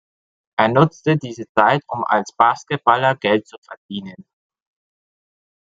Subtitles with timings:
[0.57, 4.25] Er nutzte diese Zeit, um als Basketballer Geld zu verdienen.